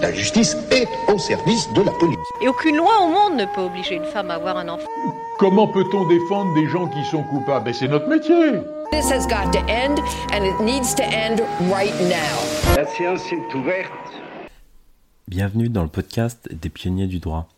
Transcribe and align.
La 0.00 0.12
justice 0.12 0.56
est 0.70 0.88
au 1.08 1.18
service 1.18 1.72
de 1.72 1.82
la 1.82 1.90
police. 1.92 2.18
Et 2.42 2.48
aucune 2.48 2.76
loi 2.76 3.00
au 3.02 3.08
monde 3.08 3.38
ne 3.38 3.46
peut 3.54 3.62
obliger 3.62 3.94
une 3.94 4.04
femme 4.04 4.30
à 4.30 4.34
avoir 4.34 4.58
un 4.58 4.68
enfant. 4.68 4.88
Comment 5.38 5.68
peut-on 5.68 6.06
défendre 6.06 6.52
des 6.54 6.68
gens 6.68 6.86
qui 6.88 7.02
sont 7.04 7.22
coupables? 7.22 7.64
Ben, 7.64 7.72
C'est 7.72 7.88
notre 7.88 8.06
métier. 8.08 8.60
This 8.92 9.10
has 9.10 9.26
got 9.26 9.50
to 9.52 9.60
end, 9.68 9.98
and 10.32 10.44
it 10.44 10.60
needs 10.60 10.94
to 10.96 11.02
end 11.02 11.40
right 11.72 11.94
now. 12.02 12.76
La 12.76 12.86
séance 12.86 13.32
est 13.32 13.54
ouverte. 13.54 13.90
Bienvenue 15.28 15.68
dans 15.70 15.82
le 15.82 15.88
podcast 15.88 16.48
des 16.52 16.68
pionniers 16.68 17.06
du 17.06 17.18
droit. 17.18 17.48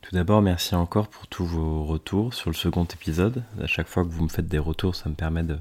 Tout 0.00 0.14
d'abord, 0.16 0.42
merci 0.42 0.74
encore 0.74 1.06
pour 1.06 1.28
tous 1.28 1.44
vos 1.44 1.84
retours 1.84 2.34
sur 2.34 2.50
le 2.50 2.56
second 2.56 2.84
épisode. 2.84 3.44
À 3.62 3.66
chaque 3.66 3.86
fois 3.86 4.04
que 4.04 4.10
vous 4.10 4.24
me 4.24 4.28
faites 4.28 4.48
des 4.48 4.58
retours, 4.58 4.96
ça 4.96 5.08
me 5.08 5.14
permet 5.14 5.44
de, 5.44 5.58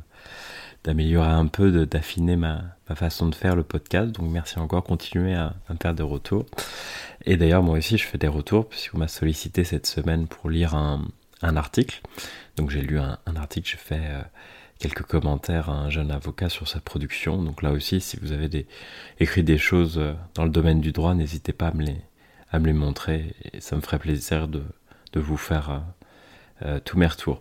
d'améliorer 0.83 1.29
un 1.29 1.45
peu, 1.45 1.85
d'affiner 1.85 2.35
ma, 2.35 2.61
ma, 2.91 2.95
façon 2.95 3.27
de 3.27 3.35
faire 3.35 3.55
le 3.55 3.63
podcast. 3.63 4.11
Donc 4.11 4.29
merci 4.29 4.59
encore, 4.59 4.83
continuez 4.83 5.35
à, 5.35 5.53
à 5.67 5.73
me 5.73 5.77
faire 5.81 5.93
des 5.93 6.03
retours. 6.03 6.45
Et 7.25 7.37
d'ailleurs, 7.37 7.63
moi 7.63 7.77
aussi, 7.77 7.97
je 7.97 8.05
fais 8.05 8.17
des 8.17 8.27
retours 8.27 8.67
puisqu'on 8.67 8.97
m'a 8.97 9.07
sollicité 9.07 9.63
cette 9.63 9.85
semaine 9.85 10.27
pour 10.27 10.49
lire 10.49 10.75
un, 10.75 11.07
article. 11.41 12.01
Donc 12.55 12.69
j'ai 12.69 12.81
lu 12.81 12.99
un, 12.99 13.17
article, 13.35 13.69
j'ai 13.69 13.77
fait 13.77 13.99
euh, 13.99 14.21
quelques 14.79 15.03
commentaires 15.03 15.69
à 15.69 15.73
un 15.73 15.89
jeune 15.89 16.11
avocat 16.11 16.49
sur 16.49 16.67
sa 16.67 16.79
production. 16.79 17.41
Donc 17.41 17.61
là 17.61 17.71
aussi, 17.71 17.99
si 17.99 18.17
vous 18.17 18.31
avez 18.31 18.47
des, 18.47 18.67
écrit 19.19 19.43
des 19.43 19.57
choses 19.57 19.97
euh, 19.97 20.13
dans 20.35 20.43
le 20.43 20.51
domaine 20.51 20.81
du 20.81 20.91
droit, 20.91 21.15
n'hésitez 21.15 21.53
pas 21.53 21.67
à 21.67 21.73
me 21.73 22.65
les, 22.65 22.73
montrer. 22.73 23.33
Et 23.53 23.61
ça 23.61 23.75
me 23.75 23.81
ferait 23.81 23.99
plaisir 23.99 24.47
de, 24.47 24.63
vous 25.15 25.37
faire... 25.37 25.69
Euh, 25.71 25.81
tous 26.85 26.95
mes 26.95 27.07
retours. 27.07 27.39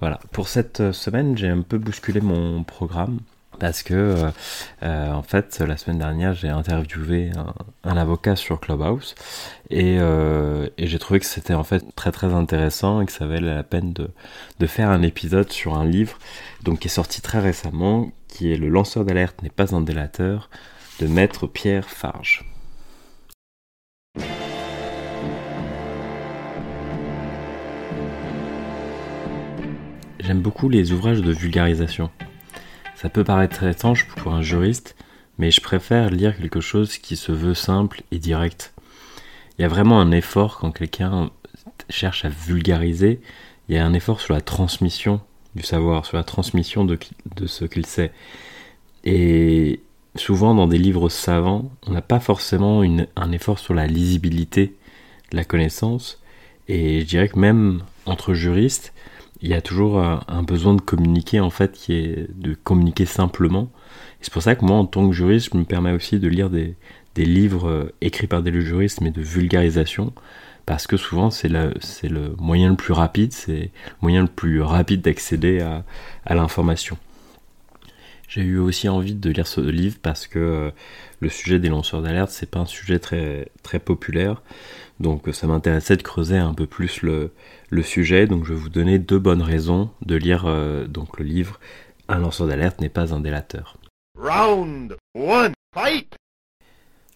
Voilà, 0.00 0.18
pour 0.32 0.48
cette 0.48 0.90
semaine, 0.90 1.38
j'ai 1.38 1.46
un 1.46 1.62
peu 1.62 1.78
bousculé 1.78 2.20
mon 2.20 2.64
programme 2.64 3.20
parce 3.58 3.82
que, 3.82 3.94
euh, 3.94 4.30
euh, 4.82 5.12
en 5.12 5.22
fait, 5.22 5.60
la 5.60 5.76
semaine 5.76 5.98
dernière, 5.98 6.34
j'ai 6.34 6.48
interviewé 6.48 7.30
un, 7.84 7.96
avocat 7.96 8.36
sur 8.36 8.60
Clubhouse 8.60 9.14
et, 9.70 9.96
euh, 9.98 10.68
et 10.78 10.86
j'ai 10.86 10.98
trouvé 10.98 11.20
que 11.20 11.26
c'était 11.26 11.54
en 11.54 11.64
fait 11.64 11.84
très 11.96 12.12
très 12.12 12.32
intéressant 12.34 13.00
et 13.00 13.06
que 13.06 13.12
ça 13.12 13.26
valait 13.26 13.54
la 13.54 13.62
peine 13.62 13.92
de, 13.92 14.10
de 14.58 14.66
faire 14.66 14.90
un 14.90 15.02
épisode 15.02 15.50
sur 15.50 15.76
un 15.76 15.84
livre 15.84 16.18
donc 16.62 16.80
qui 16.80 16.88
est 16.88 16.90
sorti 16.90 17.22
très 17.22 17.40
récemment, 17.40 18.10
qui 18.28 18.52
est 18.52 18.56
Le 18.56 18.68
lanceur 18.68 19.04
d'alerte 19.04 19.42
n'est 19.42 19.50
pas 19.50 19.74
un 19.74 19.80
délateur 19.80 20.50
de 21.00 21.06
Maître 21.06 21.46
Pierre 21.46 21.88
Farge. 21.88 22.44
J'aime 30.20 30.40
beaucoup 30.40 30.68
les 30.68 30.90
ouvrages 30.90 31.22
de 31.22 31.32
vulgarisation. 31.32 32.10
Ça 33.06 33.10
peut 33.10 33.22
paraître 33.22 33.62
étrange 33.62 34.08
pour 34.08 34.34
un 34.34 34.42
juriste, 34.42 34.96
mais 35.38 35.52
je 35.52 35.60
préfère 35.60 36.10
lire 36.10 36.36
quelque 36.36 36.60
chose 36.60 36.98
qui 36.98 37.14
se 37.14 37.30
veut 37.30 37.54
simple 37.54 38.02
et 38.10 38.18
direct. 38.18 38.74
Il 39.56 39.62
y 39.62 39.64
a 39.64 39.68
vraiment 39.68 40.00
un 40.00 40.10
effort 40.10 40.58
quand 40.58 40.72
quelqu'un 40.72 41.30
cherche 41.88 42.24
à 42.24 42.30
vulgariser, 42.30 43.20
il 43.68 43.76
y 43.76 43.78
a 43.78 43.86
un 43.86 43.94
effort 43.94 44.20
sur 44.20 44.34
la 44.34 44.40
transmission 44.40 45.20
du 45.54 45.62
savoir, 45.62 46.04
sur 46.04 46.16
la 46.16 46.24
transmission 46.24 46.84
de, 46.84 46.98
ce 47.46 47.64
qu'il 47.64 47.86
sait. 47.86 48.10
Et 49.04 49.78
souvent 50.16 50.56
dans 50.56 50.66
des 50.66 50.78
livres 50.78 51.08
savants, 51.08 51.70
on 51.86 51.92
n'a 51.92 52.02
pas 52.02 52.18
forcément 52.18 52.82
un 52.82 53.30
effort 53.30 53.60
sur 53.60 53.72
la 53.72 53.86
lisibilité 53.86 54.74
de 55.30 55.36
la 55.36 55.44
connaissance, 55.44 56.20
et 56.66 57.02
je 57.02 57.06
dirais 57.06 57.28
que 57.28 57.38
même 57.38 57.84
entre 58.04 58.34
juristes, 58.34 58.92
il 59.46 59.50
y 59.50 59.54
a 59.54 59.60
toujours 59.60 60.00
un 60.00 60.42
besoin 60.42 60.74
de 60.74 60.80
communiquer 60.80 61.38
en 61.38 61.50
fait 61.50 61.70
qui 61.70 61.94
est 61.94 62.26
de 62.34 62.54
communiquer 62.54 63.06
simplement. 63.06 63.70
C'est 64.20 64.32
pour 64.32 64.42
ça 64.42 64.56
que 64.56 64.64
moi 64.64 64.76
en 64.76 64.86
tant 64.86 65.08
que 65.08 65.14
juriste 65.14 65.50
je 65.52 65.56
me 65.56 65.62
permets 65.64 65.92
aussi 65.92 66.18
de 66.18 66.26
lire 66.26 66.50
des, 66.50 66.74
livres 67.16 67.92
écrits 68.00 68.26
par 68.26 68.42
des 68.42 68.60
juristes 68.60 69.00
mais 69.00 69.12
de 69.12 69.22
vulgarisation 69.22 70.12
parce 70.66 70.88
que 70.88 70.96
souvent 70.96 71.30
c'est 71.30 71.48
le, 71.48 71.74
moyen 72.38 72.70
le 72.70 72.76
plus 72.76 72.92
rapide 72.92 73.32
c'est 73.32 73.52
le 73.52 73.70
moyen 74.02 74.22
le 74.22 74.28
plus 74.28 74.62
rapide 74.62 75.02
d'accéder 75.02 75.60
à, 75.60 75.84
l'information. 76.34 76.98
J'ai 78.26 78.42
eu 78.42 78.58
aussi 78.58 78.88
envie 78.88 79.14
de 79.14 79.30
lire 79.30 79.46
ce 79.46 79.60
livre 79.60 79.98
parce 80.02 80.26
que 80.26 80.72
le 81.20 81.28
sujet 81.28 81.60
des 81.60 81.68
lanceurs 81.68 82.02
d'alerte 82.02 82.30
c'est 82.30 82.50
pas 82.50 82.58
un 82.58 82.66
sujet 82.66 82.98
très 82.98 83.78
populaire 83.78 84.42
donc 85.00 85.28
ça 85.32 85.46
m'intéressait 85.46 85.96
de 85.96 86.02
creuser 86.02 86.38
un 86.38 86.54
peu 86.54 86.66
plus 86.66 87.02
le, 87.02 87.32
le, 87.70 87.82
sujet. 87.82 88.26
Donc 88.26 88.44
je 88.44 88.54
vais 88.54 88.58
vous 88.58 88.68
donner 88.68 88.98
deux 88.98 89.18
bonnes 89.18 89.42
raisons 89.42 89.90
de 90.04 90.16
lire 90.16 90.44
euh, 90.46 90.86
donc 90.86 91.18
le 91.18 91.24
livre 91.24 91.60
Un 92.08 92.18
lanceur 92.18 92.46
d'alerte 92.46 92.80
n'est 92.80 92.88
pas 92.88 93.14
un 93.14 93.20
délateur. 93.20 93.76
Round 94.18 94.96
one, 95.14 95.52
fight 95.74 96.16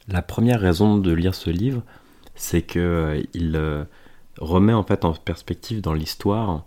La 0.08 0.22
première 0.22 0.60
raison 0.60 0.98
de 0.98 1.12
lire 1.12 1.34
ce 1.34 1.48
livre, 1.48 1.82
c'est 2.34 2.62
que 2.62 2.78
euh, 2.78 3.22
il 3.32 3.56
euh, 3.56 3.84
remet 4.38 4.72
en 4.72 4.82
fait 4.82 5.04
en 5.04 5.14
perspective 5.14 5.80
dans 5.80 5.94
l'histoire 5.94 6.64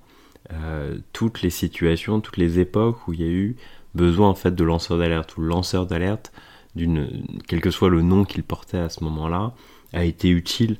euh, 0.51 0.97
toutes 1.13 1.41
les 1.41 1.49
situations, 1.49 2.19
toutes 2.19 2.37
les 2.37 2.59
époques 2.59 3.07
où 3.07 3.13
il 3.13 3.21
y 3.21 3.23
a 3.23 3.31
eu 3.31 3.55
besoin 3.95 4.29
en 4.29 4.35
fait 4.35 4.53
de 4.53 4.63
lanceurs 4.63 4.97
d'alerte 4.97 5.37
ou 5.37 5.41
lanceur 5.41 5.85
d'alerte 5.85 6.31
d'une 6.75 7.25
quel 7.47 7.61
que 7.61 7.69
soit 7.69 7.89
le 7.89 8.01
nom 8.01 8.25
qu'il 8.25 8.43
portait 8.43 8.79
à 8.79 8.89
ce 8.89 9.03
moment-là 9.03 9.53
a 9.93 10.03
été 10.03 10.29
utile 10.29 10.77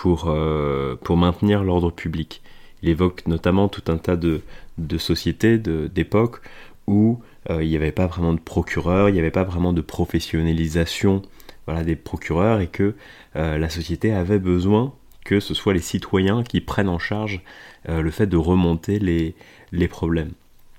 pour, 0.00 0.28
euh, 0.28 0.96
pour 1.04 1.18
maintenir 1.18 1.62
l'ordre 1.62 1.90
public. 1.90 2.40
Il 2.82 2.88
évoque 2.88 3.26
notamment 3.26 3.68
tout 3.68 3.92
un 3.92 3.98
tas 3.98 4.16
de, 4.16 4.40
de 4.78 4.96
sociétés, 4.96 5.58
d'époques 5.58 6.40
où 6.86 7.20
euh, 7.50 7.62
il 7.62 7.68
n'y 7.68 7.76
avait 7.76 7.92
pas 7.92 8.06
vraiment 8.06 8.32
de 8.32 8.40
procureur, 8.40 9.10
il 9.10 9.12
n'y 9.12 9.18
avait 9.18 9.30
pas 9.30 9.44
vraiment 9.44 9.74
de 9.74 9.82
professionnalisation 9.82 11.20
voilà, 11.66 11.84
des 11.84 11.96
procureurs 11.96 12.60
et 12.60 12.66
que 12.66 12.94
euh, 13.36 13.58
la 13.58 13.68
société 13.68 14.10
avait 14.10 14.38
besoin 14.38 14.94
que 15.26 15.38
ce 15.38 15.52
soit 15.52 15.74
les 15.74 15.80
citoyens 15.80 16.44
qui 16.44 16.62
prennent 16.62 16.88
en 16.88 16.98
charge 16.98 17.42
le 17.86 18.10
fait 18.10 18.26
de 18.26 18.38
remonter 18.38 18.98
les, 18.98 19.34
les 19.70 19.86
problèmes. 19.86 20.32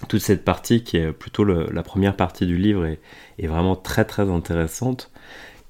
Toute 0.08 0.20
cette 0.20 0.44
partie 0.44 0.84
qui 0.84 0.98
est 0.98 1.12
plutôt 1.12 1.44
la 1.44 1.84
première 1.84 2.16
partie 2.16 2.48
du 2.48 2.58
livre 2.58 2.86
est, 2.86 3.00
est 3.38 3.48
vraiment 3.48 3.76
très 3.76 4.04
très 4.04 4.30
intéressante 4.30 5.12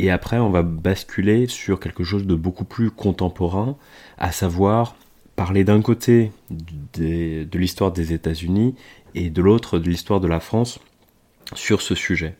et 0.02 0.10
après, 0.10 0.40
on 0.40 0.50
va 0.50 0.64
basculer 0.64 1.46
sur 1.46 1.80
quelque 1.80 2.04
chose 2.04 2.26
de 2.26 2.34
beaucoup 2.34 2.66
plus 2.66 2.90
contemporain, 2.90 3.78
à 4.18 4.32
savoir 4.32 4.96
parler 5.36 5.64
d'un 5.64 5.80
côté 5.84 6.32
de, 6.50 7.46
l'histoire 7.56 7.92
des 7.92 8.12
États-Unis 8.12 8.74
et 9.14 9.30
de 9.30 9.42
l'autre 9.44 9.78
de 9.78 9.88
l'histoire 9.88 10.20
de 10.20 10.28
la 10.28 10.40
France 10.40 10.80
sur 11.54 11.84
ce 11.84 11.94
sujet. 11.94 12.36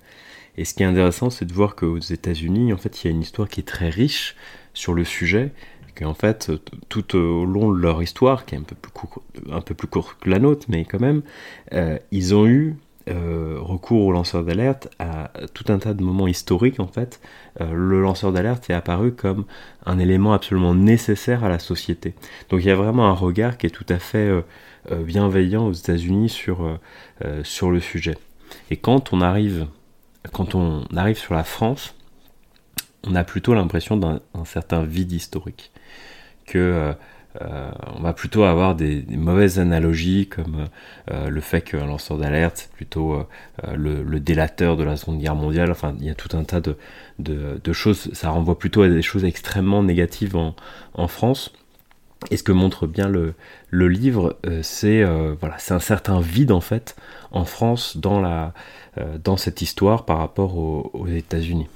Et 0.58 0.66
ce 0.66 0.74
qui 0.74 0.82
est 0.82 0.88
intéressant, 0.88 1.30
c'est 1.30 1.46
de 1.46 1.54
voir 1.54 1.76
qu'aux 1.76 2.00
États-Unis, 2.00 2.74
en 2.74 2.78
fait, 2.78 3.04
il 3.04 3.08
y 3.08 3.12
a 3.12 3.14
une 3.14 3.22
histoire 3.22 3.48
qui 3.48 3.60
est 3.60 3.68
très 3.68 3.90
riche 3.90 4.36
sur 4.74 4.96
le 4.96 5.04
sujet, 5.04 5.52
qu'en 5.94 6.16
fait, 6.16 6.52
tout 6.90 7.16
au 7.16 7.46
long 7.46 7.72
de 7.72 7.78
leur 7.78 8.02
histoire, 8.02 8.48
qui 8.48 8.56
est 8.56 8.58
un 8.58 8.64
peu 8.64 8.76
plus 8.76 8.92
court, 8.92 9.22
un 9.52 9.62
peu 9.62 9.76
plus 9.76 9.88
court 9.88 10.18
que 10.18 10.32
la 10.32 10.40
nôtre, 10.40 10.66
mais 10.68 10.84
quand 10.84 11.00
même, 11.00 11.22
euh, 11.74 12.00
ils 12.12 12.34
ont 12.34 12.48
eu 12.48 12.76
euh, 13.10 13.58
recours 13.60 14.06
au 14.06 14.12
lanceur 14.12 14.44
d'alerte 14.44 14.90
à 15.00 15.32
tout 15.54 15.66
un 15.70 15.80
tas 15.80 15.94
de 15.94 16.04
moments 16.04 16.28
historiques 16.28 16.80
en 16.80 16.88
fait, 16.88 17.20
euh, 17.60 17.74
le 17.74 18.02
lanceur 18.02 18.32
d'alerte 18.32 18.70
est 18.70 18.74
apparu 18.74 19.12
comme 19.12 19.46
un 19.86 19.98
élément 19.98 20.34
absolument 20.34 20.76
nécessaire 20.76 21.44
à 21.44 21.50
la 21.50 21.58
société. 21.58 22.14
Donc 22.50 22.62
il 22.62 22.68
y 22.68 22.72
a 22.72 22.76
vraiment 22.76 23.08
un 23.08 23.14
regard 23.14 23.58
qui 23.58 23.66
est 23.66 23.72
tout 23.72 23.86
à 23.90 23.98
fait 23.98 24.30
euh, 24.30 24.44
bienveillant 25.04 25.68
aux 25.68 25.74
États-Unis 25.74 26.30
sur, 26.30 26.80
sur 27.44 27.72
le 27.72 27.80
sujet. 27.80 28.18
Et 28.70 28.78
quand 28.78 29.14
on 29.14 29.22
arrive 29.22 29.68
quand 30.32 30.54
on 30.54 30.86
arrive 30.96 31.18
sur 31.18 31.34
la 31.34 31.44
France, 31.44 31.96
on 33.04 33.16
a 33.16 33.24
plutôt 33.24 33.56
l'impression 33.56 33.98
d'un 33.98 34.20
certain 34.46 34.84
vide 34.84 35.12
historique 35.12 35.72
que 36.46 36.94
euh, 37.40 37.72
on 37.96 38.02
va 38.02 38.12
plutôt 38.12 38.44
avoir 38.44 38.76
des, 38.76 39.06
mauvaises 39.10 39.60
analogies 39.60 40.28
comme 40.28 40.68
euh, 41.10 41.30
le 41.30 41.42
fait 41.42 41.62
qu'un 41.62 41.86
lanceur 41.86 42.18
d'alerte 42.18 42.58
c'est 42.58 42.72
plutôt 42.72 43.14
euh, 43.14 43.26
le, 43.74 44.20
délateur 44.20 44.76
de 44.76 44.84
la 44.84 44.98
Seconde 44.98 45.20
Guerre 45.20 45.36
mondiale. 45.36 45.72
Enfin, 45.72 45.96
il 46.00 46.06
y 46.06 46.10
a 46.10 46.16
tout 46.16 46.36
un 46.36 46.44
tas 46.44 46.62
de, 46.62 47.74
choses. 47.74 48.10
Ça 48.14 48.30
renvoie 48.32 48.60
plutôt 48.60 48.82
à 48.82 48.90
des 48.90 49.02
choses 49.02 49.24
extrêmement 49.24 49.82
négatives 49.84 50.36
en, 50.36 51.08
France. 51.08 51.54
Et 52.30 52.38
ce 52.38 52.44
que 52.44 52.52
montre 52.52 52.86
bien 52.86 53.08
le, 53.08 53.34
livre, 53.72 54.38
c'est 54.62 55.04
voilà, 55.40 55.58
un 55.70 55.80
certain 55.80 56.20
vide 56.20 56.52
en 56.52 56.62
fait 56.62 56.96
en 57.32 57.46
France 57.46 57.98
dans 57.98 58.20
la 58.20 58.54
dans 59.24 59.38
cette 59.38 59.62
histoire 59.62 60.06
par 60.06 60.18
rapport 60.18 60.58
aux, 60.58 61.08
États-Unis. 61.08 61.68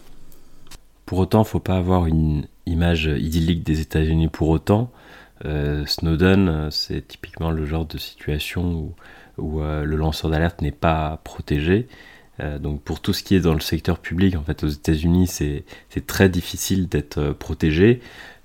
Pour 1.06 1.20
autant, 1.20 1.44
faut 1.44 1.60
pas 1.60 1.78
avoir 1.78 2.06
une 2.06 2.46
image 2.66 3.06
idyllique 3.06 3.64
des 3.64 3.80
États-Unis 3.80 4.28
pour 4.28 4.50
autant. 4.50 4.92
Euh, 5.44 5.86
Snowden, 5.86 6.70
c'est 6.72 7.08
typiquement 7.08 7.52
le 7.52 7.66
genre 7.66 7.86
de 7.86 7.98
situation 7.98 8.94
où, 9.38 9.62
euh, 9.62 9.84
le 9.84 9.96
lanceur 9.98 10.32
d'alerte 10.32 10.62
n'est 10.62 10.72
pas 10.72 11.20
protégé. 11.24 11.88
Euh, 12.40 12.60
donc 12.60 12.82
pour 12.82 13.02
tout 13.02 13.14
ce 13.14 13.24
qui 13.24 13.36
est 13.36 13.42
dans 13.42 13.54
le 13.54 13.60
secteur 13.60 14.00
public, 14.00 14.36
en 14.36 14.44
fait, 14.44 14.64
aux 14.64 14.68
États-Unis, 14.68 15.28
c'est 15.28 15.66
très 16.08 16.30
difficile 16.30 16.88
d'être 16.88 17.32
protégé. 17.32 18.02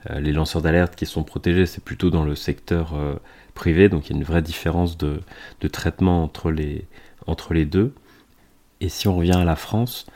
Euh, 0.09 0.21
les 0.21 0.33
lanceurs 0.33 0.63
d'alerte 0.63 0.97
qui 0.97 1.07
sont 1.07 1.25
protégés, 1.25 1.67
c'est 1.67 1.85
plutôt 1.85 2.11
dans 2.11 2.25
le 2.25 2.35
secteur 2.35 2.95
euh, 2.95 3.17
privé, 3.55 3.89
donc 3.89 4.09
il 4.09 4.13
y 4.13 4.15
a 4.15 4.19
une 4.19 4.25
vraie 4.25 4.43
différence 4.43 4.97
de, 4.97 5.21
traitement 5.73 6.23
entre 6.23 6.51
les, 6.51 6.87
entre 7.27 7.53
les 7.55 7.67
deux. 7.67 7.93
Et 8.81 8.89
si 8.89 9.09
on 9.09 9.17
revient 9.17 9.37
à 9.37 9.45
la 9.45 9.57
France, 9.57 10.07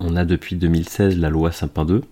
on 0.00 0.16
a 0.16 0.24
depuis 0.24 0.56
2016 0.56 1.18
la 1.18 1.30
loi 1.30 1.52
Sapin 1.52 1.84
2, 1.84 2.02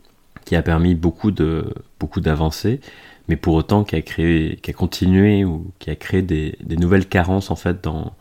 qui 0.44 0.54
a 0.56 0.62
permis 0.62 0.94
beaucoup 0.94 1.30
de 1.30 1.74
beaucoup 1.98 2.20
d'avancées, 2.20 2.80
mais 3.28 3.36
pour 3.36 3.54
autant 3.54 3.84
qui 3.84 3.96
a 3.96 4.02
créé, 4.02 4.56
qui 4.56 4.70
a 4.70 4.74
continué 4.74 5.44
ou 5.44 5.72
qui 5.78 5.90
a 5.90 5.96
créé 5.96 6.22
des, 6.22 6.56
des 6.60 6.76
nouvelles 6.76 7.08
carences 7.08 7.50
en 7.50 7.56
fait 7.56 7.82
dans 7.82 8.14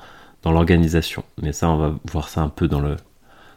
dans 0.43 0.51
l'organisation. 0.51 1.23
Mais 1.41 1.51
ça, 1.51 1.69
on 1.69 1.77
va 1.77 1.95
voir 2.05 2.29
ça 2.29 2.41
un 2.41 2.49
peu 2.49 2.67
dans 2.67 2.79
le 2.79 2.95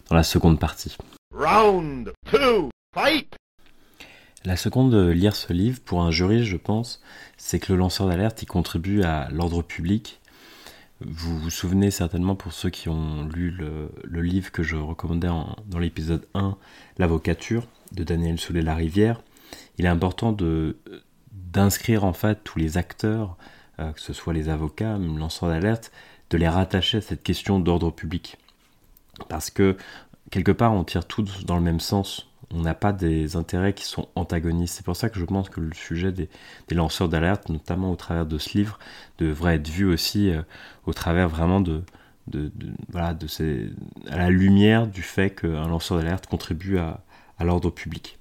dans 0.09 0.17
la 0.17 0.23
seconde 0.23 0.59
partie. 0.59 0.97
Round 1.33 2.13
two, 2.31 2.71
fight! 2.95 3.37
La 4.45 4.57
seconde 4.57 4.91
de 4.91 5.11
lire 5.11 5.37
ce 5.37 5.53
livre, 5.53 5.81
pour 5.85 6.03
un 6.03 6.11
juriste, 6.11 6.47
je 6.47 6.57
pense, 6.57 7.03
c'est 7.37 7.59
que 7.59 7.73
le 7.73 7.79
lanceur 7.79 8.09
d'alerte, 8.09 8.43
il 8.43 8.47
contribue 8.47 9.03
à 9.03 9.29
l'ordre 9.31 9.63
public. 9.63 10.21
Vous 11.01 11.39
vous 11.39 11.51
souvenez 11.51 11.91
certainement, 11.91 12.35
pour 12.35 12.53
ceux 12.53 12.71
qui 12.71 12.89
ont 12.89 13.25
lu 13.25 13.51
le, 13.51 13.91
livre 14.23 14.51
que 14.51 14.63
je 14.63 14.77
recommandais 14.77 15.29
dans 15.29 15.79
l'épisode 15.79 16.27
1, 16.35 16.57
L'avocature, 16.99 17.67
de 17.93 18.03
Daniel 18.03 18.41
Soulet-Larivière, 18.41 19.21
il 19.79 19.85
est 19.85 19.89
important 19.89 20.33
de 20.33 20.77
d'inscrire 21.53 22.05
en 22.05 22.13
fait 22.13 22.43
tous 22.45 22.59
les 22.59 22.79
acteurs, 22.79 23.37
euh, 23.79 23.93
que 23.93 24.01
ce 24.01 24.13
soit 24.13 24.33
les 24.33 24.49
avocats, 24.49 24.99
même 24.99 25.19
lanceurs 25.19 25.49
d'alerte, 25.49 25.93
de 26.31 26.37
les 26.37 26.49
rattacher 26.49 26.99
à 26.99 27.01
cette 27.01 27.23
question 27.23 27.61
d'ordre 27.61 27.91
public. 27.91 28.37
Parce 29.29 29.51
que 29.51 29.77
quelque 30.31 30.53
part, 30.53 30.73
on 30.73 30.85
tire 30.85 31.07
tous 31.07 31.45
dans 31.45 31.57
le 31.57 31.63
même 31.63 31.81
sens 31.81 32.31
on 32.53 32.63
n'a 32.63 32.75
pas 32.75 32.93
des 32.93 33.37
intérêts 33.37 33.73
qui 33.75 33.85
sont 33.85 34.09
antagonistes. 34.15 34.75
C'est 34.77 34.85
pour 34.85 34.97
ça 34.97 35.09
que 35.09 35.19
je 35.19 35.25
pense 35.25 35.49
que 35.49 35.61
le 35.61 35.73
sujet 35.73 36.13
des, 36.13 36.29
lanceurs 36.73 37.09
d'alerte, 37.09 37.49
notamment 37.49 37.93
au 37.93 37.97
travers 37.97 38.27
de 38.27 38.39
ce 38.39 38.59
livre, 38.59 38.79
devrait 39.19 39.57
être 39.57 39.69
vu 39.69 39.87
aussi 39.87 40.31
euh, 40.31 40.43
au 40.87 40.93
travers 40.93 41.29
vraiment 41.29 41.61
de, 41.61 41.83
à 42.97 44.17
la 44.17 44.31
lumière 44.31 44.87
du 44.87 45.03
fait 45.03 45.31
qu'un 45.31 45.69
lanceur 45.69 45.99
d'alerte 45.99 46.27
contribue 46.27 46.79
à, 46.79 47.03
l'ordre 47.41 47.71
public. 47.71 48.19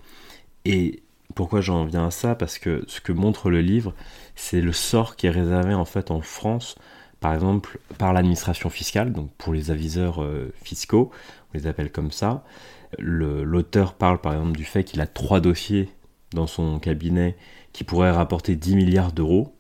Pourquoi 1.36 1.62
j'en 1.62 1.86
viens 1.86 2.08
à 2.08 2.12
ça? 2.12 2.36
Parce 2.36 2.60
que 2.60 2.84
ce 2.88 3.02
que 3.02 3.12
montre 3.12 3.50
le 3.50 3.62
livre, 3.62 3.94
c'est 4.36 4.62
le 4.62 4.74
sort 4.74 5.16
qui 5.16 5.28
est 5.28 5.32
réservé 5.32 5.74
en 5.74 5.86
fait 5.86 6.12
en 6.12 6.22
France, 6.22 6.76
par 7.20 7.34
exemple 7.34 7.80
par 7.98 8.14
l'administration 8.14 8.70
fiscale, 8.70 9.14
donc 9.14 9.32
pour 9.38 9.54
les 9.54 9.72
aviseurs 9.72 10.24
euh, 10.24 10.54
fiscaux, 10.64 11.12
on 11.54 11.58
les 11.58 11.68
appelle 11.68 11.92
comme 11.92 12.12
ça, 12.12 12.44
L'auteur 12.98 13.94
parle 13.94 14.20
par 14.20 14.34
exemple 14.34 14.58
du 14.58 14.64
fait 14.64 14.84
qu'il 14.84 15.02
a 15.02 15.08
trois 15.08 15.42
dossiers 15.42 15.90
dans 16.34 16.48
son 16.48 16.80
cabinet 16.80 17.36
qui 17.72 17.84
pourraient 17.84 18.12
rapporter 18.12 18.56
10 18.56 18.76
milliards 18.76 19.12
d'euros, 19.12 19.54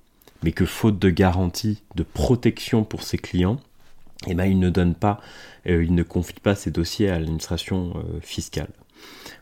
mais 0.43 0.51
que 0.51 0.65
faute 0.65 0.97
de 0.97 1.09
garantie 1.09 1.83
de 1.95 2.03
protection 2.03 2.83
pour 2.83 3.03
ses 3.03 3.17
clients, 3.17 3.59
eh 4.27 4.33
ben, 4.33 4.45
il 4.45 4.59
ne 4.59 4.69
donne 4.69 4.95
pas, 4.95 5.21
euh, 5.67 5.83
il 5.83 5.93
ne 5.93 6.03
confie 6.03 6.39
pas 6.41 6.55
ses 6.55 6.71
dossiers 6.71 7.09
à 7.09 7.19
l'administration 7.19 7.93
euh, 7.95 8.19
fiscale. 8.21 8.69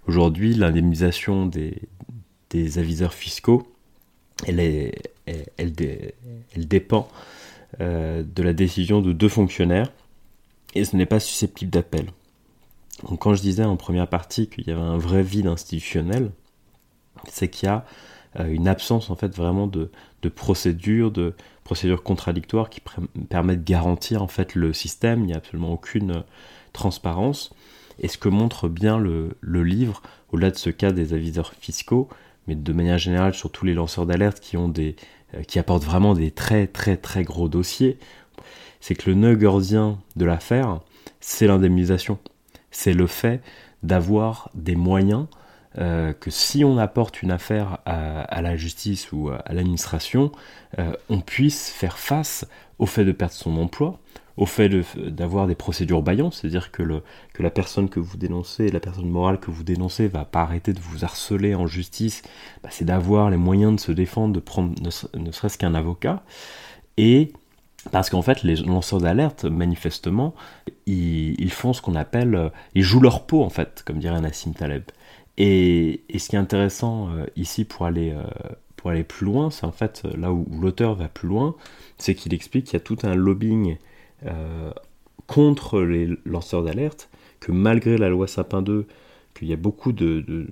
Aujourd'hui, 0.07 0.53
l'indemnisation 0.53 1.45
des, 1.45 1.81
aviseurs 2.53 3.13
fiscaux, 3.13 3.67
elle, 4.47 4.91
dépend 6.55 7.07
euh, 7.81 8.23
de 8.23 8.43
la 8.43 8.53
décision 8.53 9.01
de 9.01 9.13
deux 9.13 9.29
fonctionnaires 9.29 9.91
et 10.75 10.85
ce 10.85 10.95
n'est 10.95 11.05
pas 11.05 11.19
susceptible 11.19 11.71
d'appel 11.71 12.07
quand 13.19 13.33
je 13.33 13.41
disais 13.41 13.63
en 13.63 13.77
première 13.77 14.07
partie 14.07 14.47
qu'il 14.47 14.67
y 14.67 14.71
avait 14.71 14.81
un 14.81 14.97
vrai 14.97 15.21
vide 15.21 15.47
institutionnel, 15.47 16.31
c'est 17.29 17.49
qu'il 17.49 17.67
y 17.67 17.69
a 17.69 17.85
euh, 18.39 18.47
une 18.47 18.67
absence 18.67 19.09
en 19.09 19.15
fait 19.15 19.35
vraiment 19.35 19.67
de, 19.67 19.89
procédures, 20.35 21.11
de 21.11 21.33
procédures 21.63 22.03
contradictoires 22.03 22.69
qui 22.69 22.81
permettent 23.29 23.63
de 23.63 23.69
garantir 23.69 24.21
en 24.21 24.27
fait 24.27 24.55
le 24.55 24.73
système. 24.73 25.21
Il 25.21 25.27
n'y 25.27 25.33
a 25.33 25.37
absolument 25.37 25.71
aucune 25.71 26.11
euh, 26.11 26.21
transparence. 26.73 27.53
Et 27.99 28.07
ce 28.07 28.17
que 28.17 28.29
montre 28.29 28.67
bien 28.67 28.99
le, 28.99 29.35
livre, 29.41 30.01
au-delà 30.31 30.51
de 30.51 30.57
ce 30.57 30.69
cas 30.69 30.91
des 30.91 31.13
aviseurs 31.13 31.53
fiscaux, 31.53 32.09
mais 32.47 32.55
de 32.55 32.73
manière 32.73 32.97
générale 32.97 33.33
sur 33.33 33.51
tous 33.51 33.65
les 33.65 33.73
lanceurs 33.73 34.05
d'alerte 34.05 34.41
euh, 34.55 34.93
qui 35.47 35.59
apportent 35.59 35.83
vraiment 35.83 36.13
des 36.13 36.31
très 36.31 36.67
très 36.67 36.97
très 36.97 37.23
gros 37.23 37.49
dossiers, 37.49 37.97
c'est 38.79 38.95
que 38.95 39.09
le 39.09 39.15
nœud 39.15 39.35
gordien 39.35 39.99
de 40.15 40.25
l'affaire, 40.25 40.79
c'est 41.19 41.47
l'indemnisation. 41.47 42.19
C'est 42.71 42.93
le 42.93 43.07
fait 43.07 43.41
d'avoir 43.83 44.49
des 44.53 44.75
moyens 44.75 45.27
euh, 45.77 46.13
que 46.13 46.31
si 46.31 46.63
on 46.63 46.77
apporte 46.77 47.21
une 47.21 47.31
affaire 47.31 47.79
à, 47.85 48.41
la 48.41 48.55
justice 48.55 49.11
ou 49.11 49.29
à 49.29 49.53
l'administration, 49.53 50.31
euh, 50.79 50.93
on 51.09 51.21
puisse 51.21 51.69
faire 51.69 51.97
face 51.99 52.47
au 52.79 52.85
fait 52.85 53.05
de 53.05 53.11
perdre 53.11 53.33
son 53.33 53.57
emploi, 53.57 53.99
au 54.37 54.45
fait 54.45 54.69
d'avoir 54.97 55.47
des 55.47 55.55
procédures 55.55 56.03
baillantes, 56.03 56.35
c'est-à-dire 56.35 56.71
que, 56.71 56.83
la 57.39 57.49
personne 57.49 57.89
que 57.89 57.99
vous 57.99 58.17
dénoncez, 58.17 58.69
la 58.69 58.79
personne 58.79 59.09
morale 59.09 59.39
que 59.39 59.51
vous 59.51 59.63
dénoncez 59.63 60.07
va 60.07 60.25
pas 60.25 60.41
arrêter 60.41 60.73
de 60.73 60.79
vous 60.79 61.03
harceler 61.03 61.55
en 61.55 61.67
justice, 61.67 62.21
bah, 62.63 62.69
c'est 62.71 62.85
d'avoir 62.85 63.29
les 63.29 63.37
moyens 63.37 63.75
de 63.75 63.79
se 63.79 63.91
défendre, 63.91 64.33
de 64.33 64.39
prendre 64.39 64.73
ne 64.81 65.31
serait-ce 65.31 65.57
qu'un 65.57 65.73
avocat, 65.73 66.23
et 66.97 67.33
parce 67.91 68.09
qu'en 68.09 68.21
fait, 68.21 68.43
les 68.43 68.55
lanceurs 68.55 68.99
d'alerte, 68.99 69.45
manifestement, 69.45 70.33
ils, 70.85 71.51
font 71.51 71.73
ce 71.73 71.81
qu'on 71.81 71.95
appelle, 71.95 72.35
euh, 72.35 72.49
ils 72.75 72.83
jouent 72.83 72.99
leur 72.99 73.25
peau 73.25 73.43
en 73.43 73.49
fait, 73.49 73.83
comme 73.85 73.99
dirait 73.99 74.19
Nassim 74.19 74.53
Taleb. 74.53 74.83
Et, 75.37 76.01
ce 76.17 76.29
qui 76.29 76.35
est 76.35 76.39
intéressant 76.39 77.09
euh, 77.09 77.25
ici 77.35 77.63
pour 77.63 77.85
aller, 77.85 78.11
euh, 78.11 78.23
pour 78.75 78.89
aller 78.89 79.03
plus 79.03 79.25
loin, 79.25 79.51
c'est 79.51 79.65
en 79.65 79.71
fait 79.71 80.03
là 80.17 80.31
où, 80.31 80.45
l'auteur 80.59 80.95
va 80.95 81.07
plus 81.07 81.27
loin, 81.27 81.55
c'est 81.97 82.15
qu'il 82.15 82.33
explique 82.33 82.65
qu'il 82.65 82.73
y 82.73 82.77
a 82.77 82.81
tout 82.81 82.97
un 83.03 83.15
lobbying 83.15 83.77
contre 85.27 85.81
les 85.81 86.09
lanceurs 86.25 86.63
d'alerte, 86.63 87.09
que 87.39 87.51
malgré 87.51 87.97
la 87.97 88.09
loi 88.09 88.27
Sapin 88.27 88.61
2, 88.61 88.87
qu'il 89.35 89.47
y 89.47 89.53
a 89.53 89.57
beaucoup 89.57 89.91
de, 89.91 90.21
de 90.21 90.47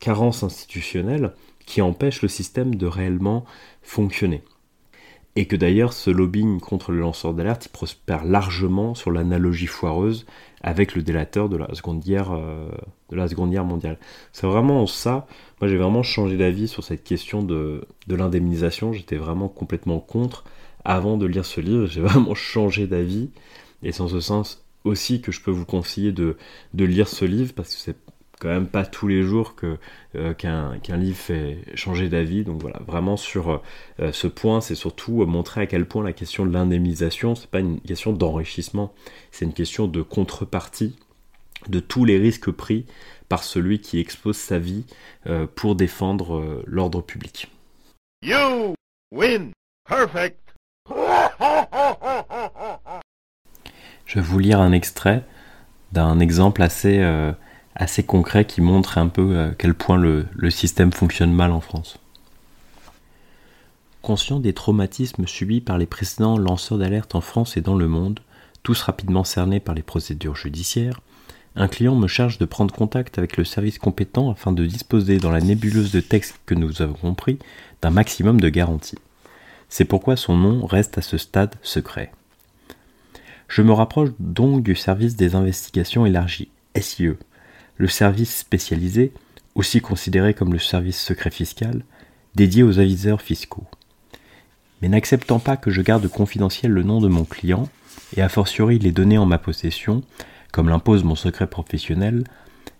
carences 0.00 0.42
institutionnelles 0.42 1.32
qui 1.66 1.82
empêchent 1.82 2.22
le 2.22 2.28
système 2.28 2.74
de 2.74 2.86
réellement 2.86 3.44
fonctionner 3.82 4.42
et 5.34 5.46
que 5.46 5.56
d'ailleurs 5.56 5.92
ce 5.92 6.10
lobbying 6.10 6.60
contre 6.60 6.92
le 6.92 7.00
lanceur 7.00 7.32
d'alerte 7.32 7.66
il 7.66 7.70
prospère 7.70 8.24
largement 8.24 8.94
sur 8.94 9.10
l'analogie 9.10 9.66
foireuse 9.66 10.26
avec 10.62 10.94
le 10.94 11.02
délateur 11.02 11.48
de 11.48 11.56
la 11.56 11.74
seconde 11.74 12.00
guerre 12.00 12.32
euh, 12.32 12.68
de 13.10 13.16
la 13.16 13.28
seconde 13.28 13.50
guerre 13.50 13.64
mondiale. 13.64 13.98
C'est 14.32 14.46
vraiment 14.46 14.86
ça. 14.86 15.26
Moi 15.60 15.68
j'ai 15.68 15.76
vraiment 15.76 16.02
changé 16.02 16.36
d'avis 16.36 16.68
sur 16.68 16.84
cette 16.84 17.02
question 17.02 17.42
de, 17.42 17.86
de 18.06 18.14
l'indemnisation. 18.14 18.92
J'étais 18.92 19.16
vraiment 19.16 19.48
complètement 19.48 20.00
contre 20.00 20.44
avant 20.84 21.16
de 21.16 21.26
lire 21.26 21.44
ce 21.44 21.60
livre. 21.60 21.86
J'ai 21.86 22.00
vraiment 22.02 22.34
changé 22.34 22.86
d'avis 22.86 23.30
et 23.82 23.92
c'est 23.92 24.02
en 24.02 24.08
ce 24.08 24.20
sens 24.20 24.64
aussi 24.84 25.20
que 25.20 25.32
je 25.32 25.40
peux 25.40 25.50
vous 25.50 25.64
conseiller 25.64 26.12
de, 26.12 26.36
de 26.74 26.84
lire 26.84 27.08
ce 27.08 27.24
livre 27.24 27.52
parce 27.54 27.74
que 27.74 27.80
c'est 27.80 27.96
quand 28.42 28.48
même 28.48 28.66
pas 28.66 28.84
tous 28.84 29.06
les 29.06 29.22
jours 29.22 29.54
euh, 30.16 30.34
qu'un 30.34 30.96
livre 30.96 31.16
fait 31.16 31.58
changer 31.76 32.08
d'avis. 32.08 32.42
Donc 32.42 32.60
voilà, 32.60 32.80
vraiment 32.88 33.16
sur 33.16 33.62
euh, 34.00 34.12
ce 34.12 34.26
point, 34.26 34.60
c'est 34.60 34.74
surtout 34.74 35.24
montrer 35.26 35.60
à 35.60 35.66
quel 35.66 35.86
point 35.86 36.02
la 36.02 36.12
question 36.12 36.44
de 36.44 36.52
l'indemnisation, 36.52 37.36
c'est 37.36 37.48
pas 37.48 37.60
une 37.60 37.80
question 37.80 38.12
d'enrichissement, 38.12 38.92
c'est 39.30 39.44
une 39.44 39.52
question 39.52 39.86
de 39.86 40.02
contrepartie 40.02 40.96
de 41.68 41.78
tous 41.78 42.04
les 42.04 42.18
risques 42.18 42.50
pris 42.50 42.84
par 43.28 43.44
celui 43.44 43.78
qui 43.78 44.00
expose 44.00 44.36
sa 44.36 44.58
vie 44.58 44.86
euh, 45.28 45.46
pour 45.46 45.76
défendre 45.76 46.64
l'ordre 46.66 47.00
public. 47.00 47.48
You 48.24 48.74
win. 49.12 49.52
Perfect. 49.88 50.41
Je 54.06 54.18
vais 54.18 54.20
vous 54.20 54.38
lire 54.38 54.60
un 54.60 54.72
extrait 54.72 55.24
d'un 55.92 56.20
exemple 56.20 56.62
assez 56.62 57.02
assez 57.74 58.02
concret 58.02 58.44
qui 58.44 58.60
montre 58.60 58.98
un 58.98 59.08
peu 59.08 59.38
à 59.38 59.50
quel 59.56 59.74
point 59.74 59.96
le, 59.96 60.26
système 60.50 60.92
fonctionne 60.92 61.32
mal 61.32 61.52
en 61.52 61.60
France. 61.60 61.98
Conscient 64.02 64.40
des 64.40 64.52
traumatismes 64.52 65.26
subis 65.26 65.60
par 65.60 65.78
les 65.78 65.86
précédents 65.86 66.36
lanceurs 66.36 66.78
d'alerte 66.78 67.14
en 67.14 67.20
France 67.20 67.56
et 67.56 67.60
dans 67.60 67.76
le 67.76 67.88
monde, 67.88 68.20
tous 68.62 68.82
rapidement 68.82 69.24
cernés 69.24 69.60
par 69.60 69.74
les 69.74 69.82
procédures 69.82 70.36
judiciaires, 70.36 71.00
un 71.54 71.68
client 71.68 71.94
me 71.94 72.08
charge 72.08 72.38
de 72.38 72.44
prendre 72.44 72.74
contact 72.74 73.18
avec 73.18 73.36
le 73.36 73.44
service 73.44 73.78
compétent 73.78 74.30
afin 74.30 74.52
de 74.52 74.64
disposer 74.64 75.18
dans 75.18 75.30
la 75.30 75.40
nébuleuse 75.40 75.92
de 75.92 76.00
texte 76.00 76.40
que 76.46 76.54
nous 76.54 76.82
avons 76.82 76.94
compris 76.94 77.38
d'un 77.82 77.90
maximum 77.90 78.40
de 78.40 78.48
garanties. 78.48 78.98
C'est 79.74 79.86
pourquoi 79.86 80.16
son 80.16 80.36
nom 80.36 80.66
reste 80.66 80.98
à 80.98 81.00
ce 81.00 81.16
stade 81.16 81.54
secret. 81.62 82.12
Je 83.48 83.62
me 83.62 83.72
rapproche 83.72 84.10
donc 84.18 84.62
du 84.62 84.74
service 84.74 85.16
des 85.16 85.34
investigations 85.34 86.04
élargies, 86.04 86.50
SIE, 86.78 87.12
le 87.78 87.88
service 87.88 88.36
spécialisé, 88.36 89.14
aussi 89.54 89.80
considéré 89.80 90.34
comme 90.34 90.52
le 90.52 90.58
service 90.58 91.00
secret 91.00 91.30
fiscal, 91.30 91.86
dédié 92.34 92.62
aux 92.62 92.80
aviseurs 92.80 93.22
fiscaux. 93.22 93.64
Mais 94.82 94.90
n'acceptant 94.90 95.38
pas 95.38 95.56
que 95.56 95.70
je 95.70 95.80
garde 95.80 96.06
confidentiel 96.06 96.70
le 96.70 96.82
nom 96.82 97.00
de 97.00 97.08
mon 97.08 97.24
client, 97.24 97.66
et 98.14 98.20
a 98.20 98.28
fortiori 98.28 98.78
les 98.78 98.92
données 98.92 99.16
en 99.16 99.24
ma 99.24 99.38
possession, 99.38 100.02
comme 100.52 100.68
l'impose 100.68 101.02
mon 101.02 101.14
secret 101.16 101.46
professionnel, 101.46 102.24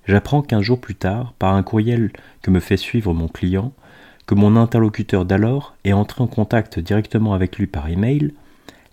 j'apprends 0.06 0.42
qu'un 0.42 0.60
jour 0.60 0.78
plus 0.78 0.96
tard, 0.96 1.32
par 1.38 1.54
un 1.54 1.62
courriel 1.62 2.12
que 2.42 2.50
me 2.50 2.60
fait 2.60 2.76
suivre 2.76 3.14
mon 3.14 3.28
client, 3.28 3.72
que 4.32 4.38
mon 4.38 4.56
interlocuteur 4.56 5.26
d'alors 5.26 5.74
est 5.84 5.92
entré 5.92 6.22
en 6.22 6.26
contact 6.26 6.78
directement 6.78 7.34
avec 7.34 7.58
lui 7.58 7.66
par 7.66 7.90
email, 7.90 8.32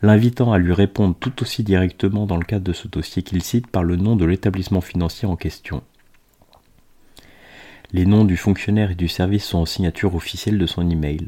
l'invitant 0.02 0.52
à 0.52 0.58
lui 0.58 0.74
répondre 0.74 1.16
tout 1.18 1.42
aussi 1.42 1.64
directement 1.64 2.26
dans 2.26 2.36
le 2.36 2.44
cadre 2.44 2.66
de 2.66 2.74
ce 2.74 2.90
dossier 2.90 3.24
qu'il 3.24 3.42
cite 3.42 3.68
par 3.68 3.86
le 3.86 3.96
nom 3.96 4.18
de 4.18 4.26
l'établissement 4.26 4.82
financier 4.82 5.30
en 5.30 5.38
question. 5.38 5.82
Les 7.94 8.06
noms 8.06 8.26
du 8.26 8.36
fonctionnaire 8.36 8.92
et 8.92 8.96
du 8.96 9.08
service 9.08 9.46
sont 9.46 9.60
en 9.60 9.66
signature 9.66 10.14
officielle 10.14 10.58
de 10.58 10.66
son 10.66 10.90
email. 10.90 11.28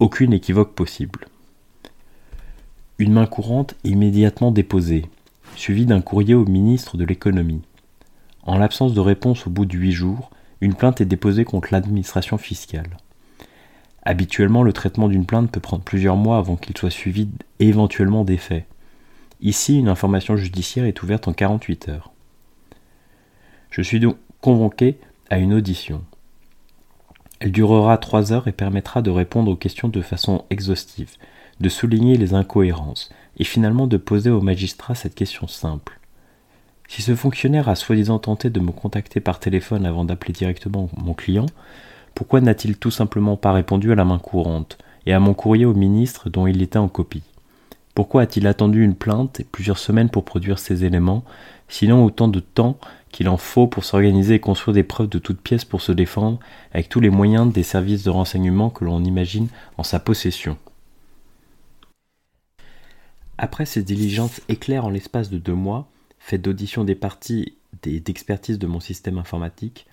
Aucune 0.00 0.32
équivoque 0.32 0.74
possible. 0.74 1.28
Une 2.98 3.12
main 3.12 3.26
courante 3.26 3.76
immédiatement 3.84 4.50
déposée, 4.50 5.06
suivie 5.54 5.86
d'un 5.86 6.00
courrier 6.00 6.34
au 6.34 6.46
ministre 6.46 6.96
de 6.96 7.04
l'économie. 7.04 7.62
En 8.42 8.58
l'absence 8.58 8.92
de 8.92 8.98
réponse 8.98 9.46
au 9.46 9.50
bout 9.50 9.66
de 9.66 9.76
huit 9.76 9.92
jours, 9.92 10.30
une 10.60 10.74
plainte 10.74 11.00
est 11.00 11.04
déposée 11.04 11.44
contre 11.44 11.68
l'administration 11.70 12.38
fiscale. 12.38 12.96
Habituellement, 14.08 14.62
le 14.62 14.72
traitement 14.72 15.08
d'une 15.08 15.26
plainte 15.26 15.50
peut 15.50 15.58
prendre 15.58 15.82
plusieurs 15.82 16.14
mois 16.14 16.38
avant 16.38 16.54
qu'il 16.54 16.78
soit 16.78 16.90
suivi 16.90 17.28
éventuellement 17.58 18.22
des 18.22 18.36
faits. 18.36 18.64
Ici, 19.40 19.80
une 19.80 19.88
information 19.88 20.36
judiciaire 20.36 20.84
est 20.84 21.02
ouverte 21.02 21.26
en 21.26 21.32
48 21.32 21.88
heures. 21.88 22.12
Je 23.68 23.82
suis 23.82 23.98
donc 23.98 24.16
convoqué 24.40 24.96
à 25.28 25.38
une 25.38 25.52
audition. 25.52 26.04
Elle 27.40 27.50
durera 27.50 27.98
trois 27.98 28.32
heures 28.32 28.46
et 28.46 28.52
permettra 28.52 29.02
de 29.02 29.10
répondre 29.10 29.50
aux 29.50 29.56
questions 29.56 29.88
de 29.88 30.00
façon 30.00 30.44
exhaustive, 30.50 31.10
de 31.58 31.68
souligner 31.68 32.16
les 32.16 32.32
incohérences, 32.32 33.10
et 33.38 33.44
finalement 33.44 33.88
de 33.88 33.96
poser 33.96 34.30
au 34.30 34.40
magistrat 34.40 34.94
cette 34.94 35.16
question 35.16 35.48
simple. 35.48 35.98
Si 36.86 37.02
ce 37.02 37.16
fonctionnaire 37.16 37.68
a 37.68 37.74
soi-disant 37.74 38.20
tenté 38.20 38.50
de 38.50 38.60
me 38.60 38.70
contacter 38.70 39.18
par 39.18 39.40
téléphone 39.40 39.84
avant 39.84 40.04
d'appeler 40.04 40.32
directement 40.32 40.88
mon 40.96 41.12
client, 41.12 41.46
pourquoi 42.16 42.40
n'a-t-il 42.40 42.78
tout 42.78 42.90
simplement 42.90 43.36
pas 43.36 43.52
répondu 43.52 43.92
à 43.92 43.94
la 43.94 44.06
main 44.06 44.18
courante 44.18 44.78
et 45.04 45.12
à 45.12 45.20
mon 45.20 45.34
courrier 45.34 45.66
au 45.66 45.74
ministre 45.74 46.30
dont 46.30 46.46
il 46.46 46.62
était 46.62 46.78
en 46.78 46.88
copie? 46.88 47.22
Pourquoi 47.94 48.22
a-t-il 48.22 48.46
attendu 48.46 48.82
une 48.82 48.94
plainte 48.94 49.38
et 49.40 49.44
plusieurs 49.44 49.76
semaines 49.76 50.08
pour 50.08 50.24
produire 50.24 50.58
ces 50.58 50.86
éléments, 50.86 51.24
sinon 51.68 52.06
autant 52.06 52.28
de 52.28 52.40
temps 52.40 52.78
qu'il 53.12 53.28
en 53.28 53.36
faut 53.36 53.66
pour 53.66 53.84
s'organiser 53.84 54.36
et 54.36 54.40
construire 54.40 54.74
des 54.74 54.82
preuves 54.82 55.10
de 55.10 55.18
toutes 55.18 55.42
pièces 55.42 55.66
pour 55.66 55.82
se 55.82 55.92
défendre 55.92 56.38
avec 56.72 56.88
tous 56.88 57.00
les 57.00 57.10
moyens 57.10 57.52
des 57.52 57.62
services 57.62 58.04
de 58.04 58.10
renseignement 58.10 58.70
que 58.70 58.86
l'on 58.86 59.04
imagine 59.04 59.48
en 59.76 59.82
sa 59.82 60.00
possession? 60.00 60.56
Après 63.36 63.66
ces 63.66 63.82
diligences 63.82 64.40
éclairs 64.48 64.86
en 64.86 64.90
l'espace 64.90 65.28
de 65.28 65.36
deux 65.36 65.54
mois, 65.54 65.86
faites 66.18 66.40
d'audition 66.40 66.82
des 66.82 66.94
parties 66.94 67.58
et 67.84 68.00
d'expertise 68.00 68.58
de 68.58 68.66
mon 68.66 68.80
système 68.80 69.18
informatique, 69.18 69.86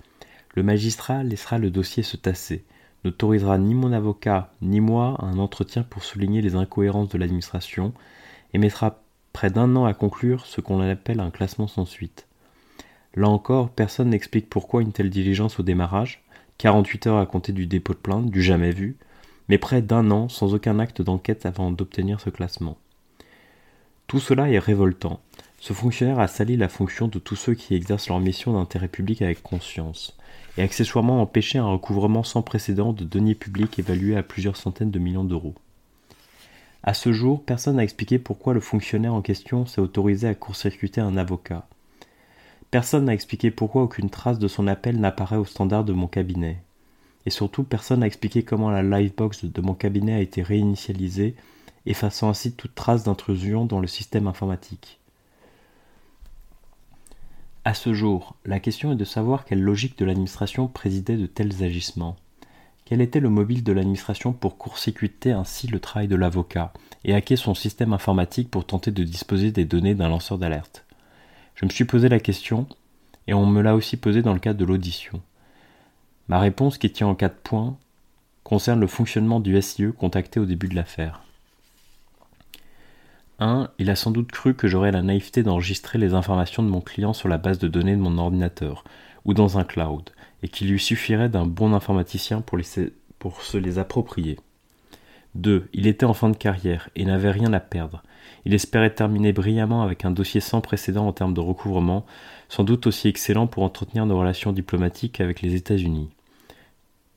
le 0.53 0.63
magistrat 0.63 1.23
laissera 1.23 1.57
le 1.57 1.69
dossier 1.69 2.03
se 2.03 2.17
tasser, 2.17 2.63
n'autorisera 3.03 3.57
ni 3.57 3.73
mon 3.73 3.91
avocat 3.91 4.51
ni 4.61 4.79
moi 4.79 5.17
un 5.19 5.37
entretien 5.39 5.83
pour 5.83 6.03
souligner 6.03 6.41
les 6.41 6.55
incohérences 6.55 7.09
de 7.09 7.17
l'administration, 7.17 7.93
et 8.53 8.57
mettra 8.57 9.01
près 9.33 9.49
d'un 9.49 9.75
an 9.75 9.85
à 9.85 9.93
conclure 9.93 10.45
ce 10.45 10.61
qu'on 10.61 10.79
appelle 10.79 11.19
un 11.19 11.31
classement 11.31 11.67
sans 11.67 11.85
suite. 11.85 12.27
Là 13.15 13.29
encore, 13.29 13.69
personne 13.69 14.09
n'explique 14.09 14.49
pourquoi 14.49 14.81
une 14.81 14.91
telle 14.91 15.09
diligence 15.09 15.59
au 15.59 15.63
démarrage, 15.63 16.23
48 16.59 17.07
heures 17.07 17.17
à 17.17 17.25
compter 17.25 17.51
du 17.51 17.65
dépôt 17.65 17.93
de 17.93 17.99
plainte, 17.99 18.29
du 18.29 18.41
jamais 18.41 18.71
vu, 18.71 18.97
mais 19.49 19.57
près 19.57 19.81
d'un 19.81 20.09
an 20.11 20.29
sans 20.29 20.53
aucun 20.53 20.79
acte 20.79 21.01
d'enquête 21.01 21.45
avant 21.45 21.71
d'obtenir 21.71 22.19
ce 22.21 22.29
classement. 22.29 22.77
Tout 24.07 24.19
cela 24.19 24.49
est 24.49 24.59
révoltant. 24.59 25.19
Ce 25.63 25.71
fonctionnaire 25.71 26.19
a 26.19 26.27
sali 26.27 26.57
la 26.57 26.67
fonction 26.67 27.07
de 27.07 27.19
tous 27.19 27.37
ceux 27.37 27.53
qui 27.53 27.73
exercent 27.73 28.09
leur 28.09 28.19
mission 28.19 28.51
d'intérêt 28.51 28.89
public 28.89 29.21
avec 29.21 29.41
conscience, 29.41 30.17
et 30.57 30.61
accessoirement 30.61 31.21
empêché 31.21 31.57
un 31.57 31.71
recouvrement 31.71 32.23
sans 32.23 32.41
précédent 32.41 32.91
de 32.91 33.05
deniers 33.05 33.33
publics 33.33 33.79
évalués 33.79 34.17
à 34.17 34.23
plusieurs 34.23 34.57
centaines 34.57 34.91
de 34.91 34.99
millions 34.99 35.23
d'euros. 35.23 35.55
À 36.83 36.93
ce 36.93 37.13
jour, 37.13 37.41
personne 37.45 37.77
n'a 37.77 37.85
expliqué 37.85 38.19
pourquoi 38.19 38.53
le 38.53 38.59
fonctionnaire 38.59 39.13
en 39.13 39.21
question 39.21 39.65
s'est 39.65 39.79
autorisé 39.79 40.27
à 40.27 40.35
court-circuiter 40.35 40.99
un 40.99 41.15
avocat. 41.15 41.65
Personne 42.69 43.05
n'a 43.05 43.13
expliqué 43.13 43.49
pourquoi 43.49 43.83
aucune 43.83 44.09
trace 44.09 44.39
de 44.39 44.49
son 44.49 44.67
appel 44.67 44.99
n'apparaît 44.99 45.37
au 45.37 45.45
standard 45.45 45.85
de 45.85 45.93
mon 45.93 46.07
cabinet. 46.07 46.61
Et 47.25 47.29
surtout, 47.29 47.63
personne 47.63 48.01
n'a 48.01 48.07
expliqué 48.07 48.43
comment 48.43 48.69
la 48.69 48.83
livebox 48.83 49.45
de 49.45 49.61
mon 49.61 49.75
cabinet 49.75 50.15
a 50.15 50.19
été 50.19 50.41
réinitialisée 50.41 51.35
effaçant 51.85 52.27
ainsi 52.27 52.51
toute 52.51 52.75
trace 52.75 53.05
d'intrusion 53.05 53.65
dans 53.65 53.79
le 53.79 53.87
système 53.87 54.27
informatique. 54.27 54.99
À 57.65 57.73
ce 57.73 57.93
jour, 57.93 58.35
la 58.43 58.59
question 58.59 58.91
est 58.91 58.97
de 58.97 59.05
savoir 59.05 59.45
quelle 59.45 59.61
logique 59.61 59.97
de 59.97 60.03
l'administration 60.03 60.67
présidait 60.67 61.15
de 61.15 61.27
tels 61.27 61.63
agissements. 61.63 62.17
Quel 62.83 62.99
était 62.99 63.21
le 63.21 63.29
mobile 63.29 63.63
de 63.63 63.71
l'administration 63.71 64.33
pour 64.33 64.57
court-circuiter 64.57 65.31
ainsi 65.31 65.67
le 65.67 65.79
travail 65.79 66.09
de 66.09 66.17
l'avocat 66.17 66.73
et 67.05 67.13
hacker 67.13 67.37
son 67.37 67.55
système 67.55 67.93
informatique 67.93 68.51
pour 68.51 68.65
tenter 68.65 68.91
de 68.91 69.05
disposer 69.05 69.53
des 69.53 69.63
données 69.63 69.95
d'un 69.95 70.09
lanceur 70.09 70.37
d'alerte? 70.37 70.83
Je 71.55 71.63
me 71.63 71.69
suis 71.69 71.85
posé 71.85 72.09
la 72.09 72.19
question, 72.19 72.67
et 73.27 73.33
on 73.33 73.45
me 73.45 73.61
l'a 73.61 73.75
aussi 73.75 73.95
posé 73.95 74.21
dans 74.21 74.33
le 74.33 74.39
cadre 74.39 74.59
de 74.59 74.65
l'audition. 74.65 75.21
Ma 76.27 76.39
réponse, 76.39 76.77
qui 76.77 76.91
tient 76.91 77.07
en 77.07 77.15
quatre 77.15 77.39
points, 77.43 77.77
concerne 78.43 78.81
le 78.81 78.87
fonctionnement 78.87 79.39
du 79.39 79.61
SIE 79.61 79.93
contacté 79.97 80.41
au 80.41 80.45
début 80.45 80.67
de 80.67 80.75
l'affaire. 80.75 81.23
1. 83.39 83.69
Il 83.79 83.89
a 83.89 83.95
sans 83.95 84.11
doute 84.11 84.31
cru 84.31 84.53
que 84.53 84.67
j'aurais 84.67 84.91
la 84.91 85.01
naïveté 85.01 85.43
d'enregistrer 85.43 85.97
les 85.97 86.13
informations 86.13 86.63
de 86.63 86.69
mon 86.69 86.81
client 86.81 87.13
sur 87.13 87.29
la 87.29 87.37
base 87.37 87.59
de 87.59 87.67
données 87.67 87.95
de 87.95 88.01
mon 88.01 88.17
ordinateur 88.17 88.83
ou 89.25 89.33
dans 89.33 89.57
un 89.57 89.63
cloud, 89.63 90.09
et 90.41 90.49
qu'il 90.49 90.69
lui 90.69 90.79
suffirait 90.79 91.29
d'un 91.29 91.45
bon 91.45 91.73
informaticien 91.73 92.41
pour, 92.41 92.61
se 93.41 93.57
les 93.57 93.79
approprier. 93.79 94.37
2. 95.35 95.69
Il 95.73 95.87
était 95.87 96.05
en 96.05 96.13
fin 96.13 96.29
de 96.29 96.37
carrière 96.37 96.89
et 96.95 97.05
n'avait 97.05 97.31
rien 97.31 97.53
à 97.53 97.59
perdre. 97.59 98.03
Il 98.45 98.53
espérait 98.53 98.93
terminer 98.93 99.31
brillamment 99.31 99.81
avec 99.81 100.05
un 100.05 100.11
dossier 100.11 100.41
sans 100.41 100.61
précédent 100.61 101.07
en 101.07 101.13
termes 101.13 101.33
de 101.33 101.39
recouvrement, 101.39 102.05
sans 102.49 102.63
doute 102.63 102.85
aussi 102.87 103.07
excellent 103.07 103.47
pour 103.47 103.63
entretenir 103.63 104.05
nos 104.05 104.19
relations 104.19 104.51
diplomatiques 104.51 105.21
avec 105.21 105.41
les 105.41 105.55
États-Unis. 105.55 106.09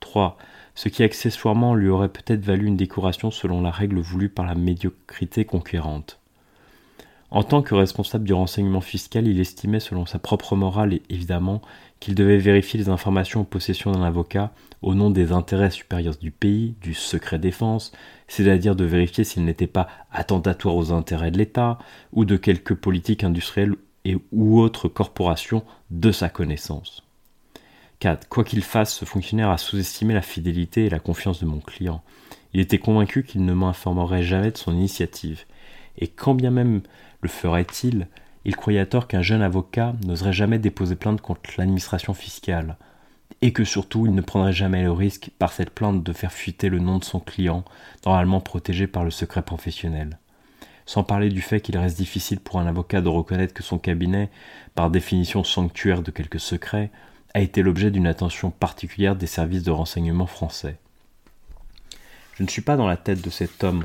3 0.01 0.39
ce 0.77 0.91
qui 0.91 1.03
accessoirement 1.03 1.75
lui 1.75 1.89
aurait 1.89 2.11
peut-être 2.11 2.45
valu 2.45 2.67
une 2.67 2.77
décoration 2.77 3.31
selon 3.33 3.63
la 3.63 3.71
règle 3.71 3.99
voulue 3.99 4.29
par 4.29 4.45
la 4.47 4.55
médiocrité 4.55 5.45
conquérante. 5.47 6.21
En 7.31 7.43
tant 7.43 7.63
que 7.63 7.75
responsable 7.75 8.25
du 8.25 8.35
renseignement 8.35 8.83
fiscal, 8.83 9.27
il 9.27 9.41
estimait 9.41 9.81
selon 9.81 10.07
sa 10.07 10.19
propre 10.19 10.55
morale 10.55 10.93
et 10.93 11.03
évidemment 11.09 11.61
qu'il 11.99 12.15
devait 12.15 12.37
vérifier 12.37 12.79
les 12.79 12.91
informations 12.91 13.41
en 13.41 13.45
possession 13.45 13.91
d'un 13.91 14.03
avocat 14.03 14.53
au 14.83 14.95
nom 14.95 15.11
des 15.11 15.33
intérêts 15.33 15.71
supérieurs 15.71 16.19
du 16.19 16.31
pays, 16.31 16.75
du 16.83 16.93
secret 16.93 17.39
défense, 17.39 17.91
c'est-à-dire 18.29 18.77
de 18.77 18.85
vérifier 18.85 19.25
s'il 19.25 19.45
n'était 19.45 19.67
pas 19.67 19.89
attentatoire 20.13 20.77
aux 20.77 20.93
intérêts 20.93 21.31
de 21.31 21.39
l'État 21.39 21.79
ou 22.13 22.27
de 22.27 22.37
quelque 22.37 22.75
politique 22.75 23.25
industrielle 23.25 23.75
et 24.05 24.19
ou 24.31 24.61
autre 24.61 24.89
corporation 24.89 25.65
de 25.91 26.13
sa 26.13 26.29
connaissance. 26.29 27.06
4. 28.01 28.29
Quoi 28.29 28.45
qu'il 28.45 28.63
fasse, 28.63 28.95
ce 28.95 29.05
fonctionnaire 29.05 29.51
a 29.51 29.59
sous-estimé 29.59 30.15
la 30.15 30.23
fidélité 30.23 30.87
et 30.87 30.91
la 30.91 30.99
confiance 30.99 31.41
de 31.41 31.47
mon 31.47 31.61
client. 31.61 32.03
Il 32.53 32.61
était 32.61 32.79
convaincu 32.79 33.23
qu'il 33.23 33.45
ne 33.45 33.53
m'informerait 33.53 34.23
jamais 34.23 34.51
de 34.51 34.57
son 34.57 34.73
initiative. 34.73 35.45
Et 35.99 36.09
quand 36.09 36.35
bien 36.35 36.51
même 36.51 36.83
le 37.21 37.29
ferait-il, 37.29 38.09
il 38.45 38.55
croyait 38.55 38.81
à 38.81 38.87
tort 38.87 39.09
qu'un 39.09 39.23
jeune 39.23 39.43
avocat 39.43 39.95
n'oserait 40.05 40.33
jamais 40.33 40.59
déposer 40.59 40.95
plainte 40.95 41.21
contre 41.21 41.51
l'administration 41.59 42.15
fiscale, 42.15 42.77
et 43.43 43.53
que 43.53 43.65
surtout 43.65 44.07
il 44.07 44.15
ne 44.15 44.21
prendrait 44.21 44.53
jamais 44.53 44.83
le 44.83 44.93
risque 44.93 45.31
par 45.39 45.53
cette 45.53 45.71
plainte 45.71 46.05
de 46.05 46.13
faire 46.13 46.33
fuiter 46.33 46.69
le 46.69 46.79
nom 46.79 46.99
de 46.99 47.05
son 47.05 47.19
client, 47.19 47.65
normalement 48.05 48.41
protégé 48.41 48.87
par 48.87 49.05
le 49.05 49.11
secret 49.11 49.43
professionnel. 49.43 50.19
Sans 50.85 51.03
parler 51.03 51.31
du 51.31 51.41
fait 51.41 51.61
qu'il 51.61 51.77
reste 51.77 51.97
difficile 51.97 52.39
pour 52.39 52.61
un 52.61 52.67
avocat 52.67 53.01
de 53.01 53.09
reconnaître 53.09 53.53
que 53.53 53.65
son 53.65 53.79
cabinet, 53.79 54.31
par 54.77 54.91
définition 54.91 55.43
sanctuaire 55.43 56.03
de 56.03 56.13
quelques 56.13 56.39
secrets, 56.39 56.93
a 57.37 57.41
été 57.41 57.63
l'objet 57.63 57.91
d'une 57.91 58.07
attention 58.07 58.51
particulière 58.51 59.15
des 59.15 59.27
services 59.27 59.63
de 59.63 59.71
renseignement 59.71 60.25
français. 60.25 60.79
Je 62.33 62.43
ne 62.43 62.49
suis 62.49 62.63
pas 62.63 62.79
dans 62.79 62.87
la 62.87 62.97
tête 62.97 63.21
de 63.21 63.29
cet 63.29 63.63
homme 63.63 63.85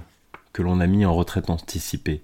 que 0.53 0.61
l'on 0.61 0.79
a 0.79 0.87
mis 0.87 1.05
en 1.05 1.13
retraite 1.13 1.49
anticipée, 1.49 2.23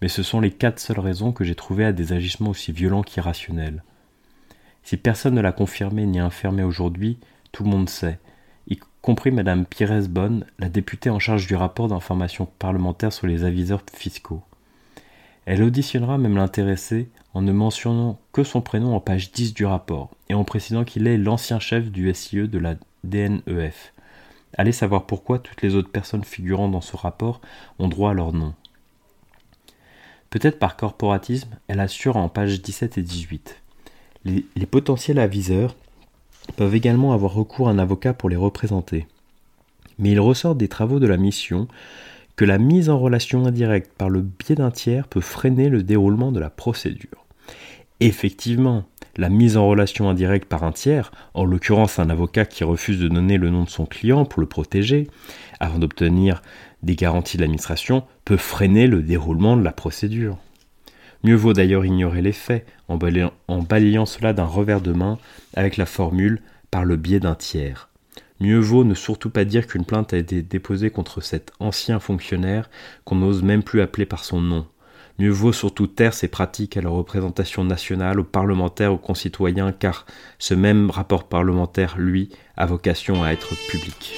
mais 0.00 0.06
ce 0.06 0.22
sont 0.22 0.38
les 0.38 0.52
quatre 0.52 0.78
seules 0.78 1.00
raisons 1.00 1.32
que 1.32 1.42
j'ai 1.42 1.56
trouvées 1.56 1.84
à 1.84 1.92
des 1.92 2.12
agissements 2.12 2.50
aussi 2.50 2.70
violents 2.70 3.02
qu'irrationnels. 3.02 3.82
Si 4.84 4.96
personne 4.96 5.34
ne 5.34 5.40
l'a 5.40 5.50
confirmé 5.50 6.06
ni 6.06 6.20
infirmé 6.20 6.62
aujourd'hui, 6.62 7.18
tout 7.50 7.64
le 7.64 7.70
monde 7.70 7.88
sait, 7.88 8.20
y 8.68 8.78
compris 9.02 9.32
Madame 9.32 9.66
Pires 9.66 10.08
Bonne, 10.08 10.46
la 10.60 10.68
députée 10.68 11.10
en 11.10 11.18
charge 11.18 11.48
du 11.48 11.56
rapport 11.56 11.88
d'information 11.88 12.46
parlementaire 12.60 13.12
sur 13.12 13.26
les 13.26 13.42
aviseurs 13.42 13.82
fiscaux. 13.92 14.44
Elle 15.50 15.62
auditionnera 15.62 16.18
même 16.18 16.36
l'intéressé 16.36 17.08
en 17.32 17.40
ne 17.40 17.52
mentionnant 17.52 18.20
que 18.34 18.44
son 18.44 18.60
prénom 18.60 18.94
en 18.94 19.00
page 19.00 19.32
10 19.32 19.54
du 19.54 19.64
rapport 19.64 20.10
et 20.28 20.34
en 20.34 20.44
précisant 20.44 20.84
qu'il 20.84 21.06
est 21.06 21.16
l'ancien 21.16 21.58
chef 21.58 21.90
du 21.90 22.12
SIE 22.12 22.48
de 22.48 22.58
la 22.58 22.74
DNEF. 23.02 23.94
Allez 24.58 24.72
savoir 24.72 25.06
pourquoi 25.06 25.38
toutes 25.38 25.62
les 25.62 25.74
autres 25.74 25.88
personnes 25.88 26.22
figurant 26.22 26.68
dans 26.68 26.82
ce 26.82 26.98
rapport 26.98 27.40
ont 27.78 27.88
droit 27.88 28.10
à 28.10 28.12
leur 28.12 28.34
nom. 28.34 28.52
Peut-être 30.28 30.58
par 30.58 30.76
corporatisme, 30.76 31.56
elle 31.66 31.80
assure 31.80 32.18
en 32.18 32.28
page 32.28 32.60
17 32.60 32.98
et 32.98 33.02
18. 33.02 33.62
Les, 34.26 34.44
les 34.54 34.66
potentiels 34.66 35.18
aviseurs 35.18 35.76
peuvent 36.56 36.74
également 36.74 37.14
avoir 37.14 37.32
recours 37.32 37.70
à 37.70 37.72
un 37.72 37.78
avocat 37.78 38.12
pour 38.12 38.28
les 38.28 38.36
représenter. 38.36 39.06
Mais 39.98 40.10
il 40.10 40.20
ressort 40.20 40.56
des 40.56 40.68
travaux 40.68 41.00
de 41.00 41.06
la 41.06 41.16
mission 41.16 41.68
que 42.38 42.44
la 42.44 42.58
mise 42.58 42.88
en 42.88 43.00
relation 43.00 43.46
indirecte 43.46 43.90
par 43.98 44.08
le 44.08 44.20
biais 44.20 44.54
d'un 44.54 44.70
tiers 44.70 45.08
peut 45.08 45.20
freiner 45.20 45.68
le 45.68 45.82
déroulement 45.82 46.30
de 46.30 46.38
la 46.38 46.50
procédure. 46.50 47.26
Effectivement, 47.98 48.84
la 49.16 49.28
mise 49.28 49.56
en 49.56 49.66
relation 49.66 50.08
indirecte 50.08 50.48
par 50.48 50.62
un 50.62 50.70
tiers, 50.70 51.10
en 51.34 51.44
l'occurrence 51.44 51.98
un 51.98 52.10
avocat 52.10 52.44
qui 52.44 52.62
refuse 52.62 53.00
de 53.00 53.08
donner 53.08 53.38
le 53.38 53.50
nom 53.50 53.64
de 53.64 53.68
son 53.68 53.86
client 53.86 54.24
pour 54.24 54.40
le 54.40 54.46
protéger, 54.46 55.08
avant 55.58 55.80
d'obtenir 55.80 56.40
des 56.84 56.94
garanties 56.94 57.38
de 57.38 57.42
l'administration, 57.42 58.04
peut 58.24 58.36
freiner 58.36 58.86
le 58.86 59.02
déroulement 59.02 59.56
de 59.56 59.64
la 59.64 59.72
procédure. 59.72 60.38
Mieux 61.24 61.34
vaut 61.34 61.54
d'ailleurs 61.54 61.84
ignorer 61.84 62.22
les 62.22 62.30
faits 62.30 62.64
en 62.86 62.98
balayant, 62.98 63.32
en 63.48 63.62
balayant 63.62 64.06
cela 64.06 64.32
d'un 64.32 64.44
revers 64.44 64.80
de 64.80 64.92
main 64.92 65.18
avec 65.54 65.76
la 65.76 65.86
formule 65.86 66.40
par 66.70 66.84
le 66.84 66.94
biais 66.94 67.18
d'un 67.18 67.34
tiers. 67.34 67.87
Mieux 68.40 68.58
vaut 68.58 68.84
ne 68.84 68.94
surtout 68.94 69.30
pas 69.30 69.44
dire 69.44 69.66
qu'une 69.66 69.84
plainte 69.84 70.12
a 70.12 70.16
été 70.16 70.42
déposée 70.42 70.90
contre 70.90 71.20
cet 71.20 71.52
ancien 71.58 71.98
fonctionnaire 71.98 72.70
qu'on 73.04 73.16
n'ose 73.16 73.42
même 73.42 73.64
plus 73.64 73.80
appeler 73.80 74.06
par 74.06 74.24
son 74.24 74.40
nom. 74.40 74.66
Mieux 75.18 75.30
vaut 75.30 75.52
surtout 75.52 75.88
taire 75.88 76.14
ces 76.14 76.28
pratiques 76.28 76.76
à 76.76 76.80
la 76.80 76.90
représentation 76.90 77.64
nationale, 77.64 78.20
aux 78.20 78.24
parlementaires, 78.24 78.92
aux 78.92 78.98
concitoyens, 78.98 79.72
car 79.72 80.06
ce 80.38 80.54
même 80.54 80.90
rapport 80.90 81.26
parlementaire, 81.28 81.98
lui, 81.98 82.30
a 82.56 82.66
vocation 82.66 83.24
à 83.24 83.32
être 83.32 83.56
public. 83.68 84.14